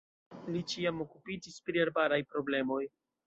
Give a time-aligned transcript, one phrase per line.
[0.53, 2.81] Li ĉiam okupiĝis pri arbaraj problemoj.